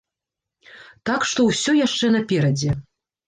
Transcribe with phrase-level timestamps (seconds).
[1.09, 2.71] Так што ўсё яшчэ наперадзе!